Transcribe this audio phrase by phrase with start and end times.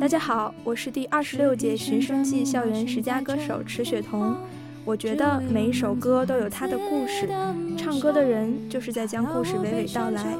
[0.00, 4.34] 大家好，我是第二十六届寻声记校园十佳歌手池雪桐。
[4.86, 7.28] 我觉得每一首歌都有它的故事，
[7.76, 10.34] 唱歌的人就是在将故事娓娓道来。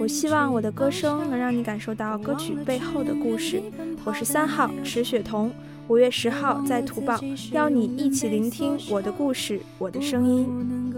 [0.00, 3.62] 我希望我的歌声能让你感受到歌曲背后的故事。
[4.04, 5.52] 我是三号池雪桐，
[5.88, 7.20] 五月十号在土报，
[7.52, 10.97] 邀你一起聆听我的故事，我的声音。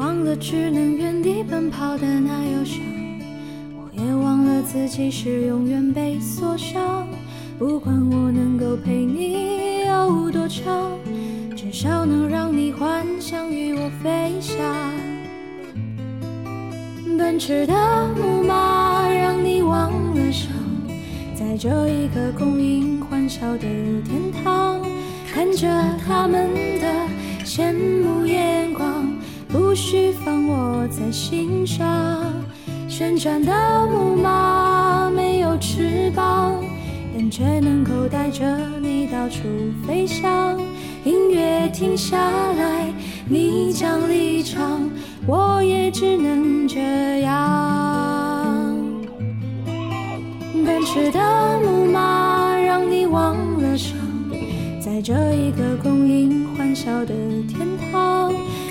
[0.00, 2.80] 忘了只能原地奔跑的那忧伤，
[3.76, 7.06] 我也忘了自己是永远被锁上。
[7.58, 10.90] 不管我能够陪你有多长，
[11.54, 14.56] 至少能让你幻想与我飞翔。
[17.18, 17.74] 奔驰的
[18.16, 20.50] 木马让你忘了伤，
[21.34, 24.80] 在这一个供应欢笑的天堂，
[25.30, 25.68] 看着
[26.06, 26.48] 他们
[26.80, 26.88] 的
[27.44, 29.09] 羡慕眼光。
[29.52, 31.86] 不需放我在心上，
[32.88, 33.52] 旋转的
[33.86, 36.54] 木马没有翅膀，
[37.12, 38.44] 但却能够带着
[38.80, 39.42] 你到处
[39.86, 40.56] 飞翔。
[41.04, 42.16] 音乐停下
[42.52, 42.92] 来，
[43.28, 44.88] 你将离场，
[45.26, 48.76] 我也只能这样。
[50.64, 51.18] 奔驰的
[51.64, 53.96] 木马让你忘了伤，
[54.80, 57.14] 在这一个供应欢笑的
[57.48, 58.32] 天堂。